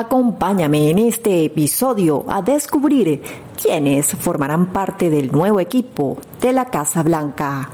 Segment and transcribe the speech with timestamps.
[0.00, 3.20] Acompáñame en este episodio a descubrir
[3.62, 7.68] quiénes formarán parte del nuevo equipo de la Casa Blanca.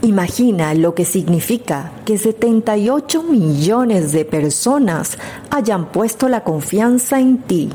[0.00, 5.18] Imagina lo que significa que 78 millones de personas
[5.50, 7.68] hayan puesto la confianza en ti.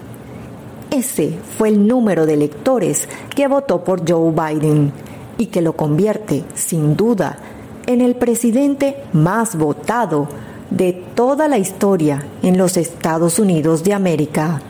[0.89, 4.91] Ese fue el número de electores que votó por Joe Biden
[5.37, 7.37] y que lo convierte, sin duda,
[7.85, 14.61] en el presidente más votado de toda la historia en los Estados Unidos de América.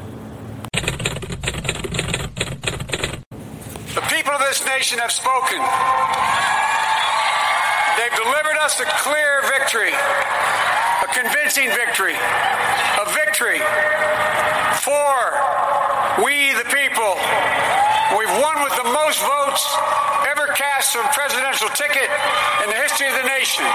[3.96, 5.60] The people of this nation have spoken.
[7.98, 13.60] They've delivered us a clear victory, a convincing victory, a victory
[14.82, 15.18] for
[16.24, 17.14] we the people.
[18.18, 19.66] We've won with the most votes
[20.30, 22.10] ever cast on a presidential ticket
[22.64, 23.66] in the history of the nation.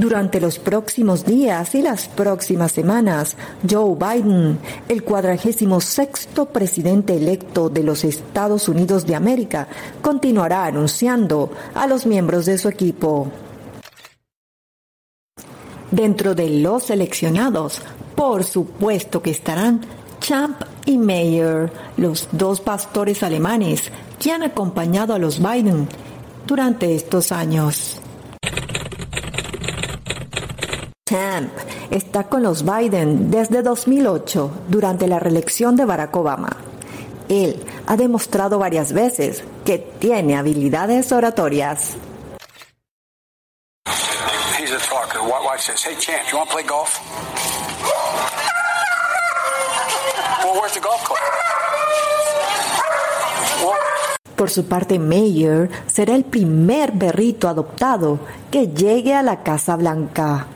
[0.00, 3.36] Durante los próximos días y las próximas semanas,
[3.68, 9.68] Joe Biden, el cuadragésimo sexto presidente electo de los Estados Unidos de América,
[10.00, 13.30] continuará anunciando a los miembros de su equipo.
[15.90, 17.82] Dentro de los seleccionados,
[18.14, 19.82] por supuesto que estarán
[20.18, 25.86] Champ y Mayer, los dos pastores alemanes que han acompañado a los Biden
[26.46, 28.00] durante estos años.
[31.14, 31.50] Champ
[31.90, 36.50] está con los Biden desde 2008 durante la reelección de Barack Obama.
[37.28, 41.96] Él ha demostrado varias veces que tiene habilidades oratorias.
[44.56, 45.20] He's a talker.
[45.22, 45.84] Wa- Watch this.
[45.84, 47.00] Hey, Champ, you want to play golf?
[50.44, 51.18] Well, where's the golf club?
[53.64, 58.20] Well, Por su parte, Mayer será el primer berrito adoptado
[58.52, 60.46] que llegue a la Casa Blanca.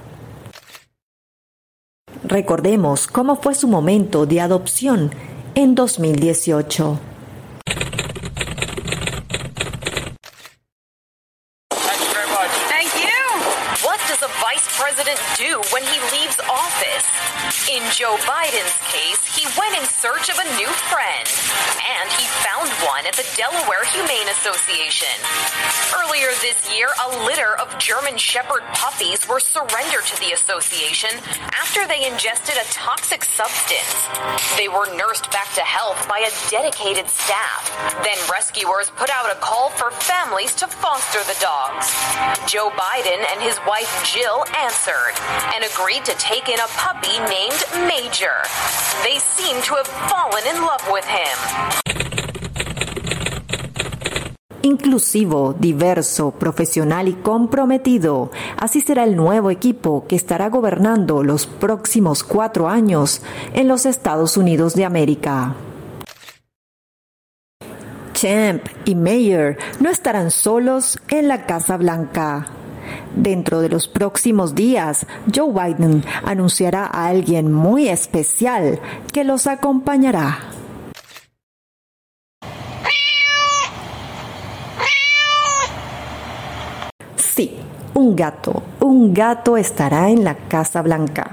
[2.34, 5.14] Recordemos cómo fue su momento de adopción
[5.54, 6.98] en 2018.
[11.70, 12.50] thank you very much.
[12.66, 13.14] Thank you.
[13.86, 17.06] What does a vice president do when he leaves office?
[17.70, 21.26] In Joe Biden's case, he went in search of a new friend,
[22.00, 25.15] and he found one at the Delaware Humane Association.
[25.94, 31.10] Earlier this year, a litter of German Shepherd puppies were surrendered to the association
[31.54, 33.94] after they ingested a toxic substance.
[34.59, 37.71] They were nursed back to health by a dedicated staff.
[38.03, 41.94] Then rescuers put out a call for families to foster the dogs.
[42.50, 45.15] Joe Biden and his wife Jill answered
[45.54, 48.43] and agreed to take in a puppy named Major.
[49.03, 51.84] They seem to have fallen in love with him.
[54.64, 58.30] Inclusivo, diverso, profesional y comprometido.
[58.56, 63.20] Así será el nuevo equipo que estará gobernando los próximos cuatro años
[63.53, 65.54] en los Estados Unidos de América.
[68.14, 72.47] Champ y Mayer no estarán solos en la Casa Blanca.
[73.14, 78.80] Dentro de los próximos días, Joe Biden anunciará a alguien muy especial
[79.12, 80.53] que los acompañará.
[87.94, 91.31] Un gato, un gato estará en la Casa Blanca.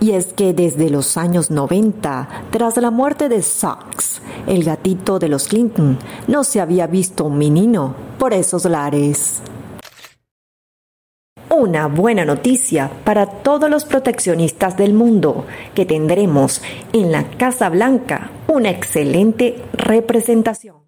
[0.00, 5.28] Y es que desde los años 90, tras la muerte de Sox, el gatito de
[5.28, 9.42] los Clinton, no se había visto un menino por esos lares.
[11.48, 18.30] Una buena noticia para todos los proteccionistas del mundo, que tendremos en la Casa Blanca
[18.48, 20.81] una excelente representación.